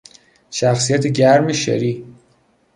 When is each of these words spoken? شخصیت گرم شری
شخصیت 0.51 1.07
گرم 1.07 1.51
شری 1.53 2.05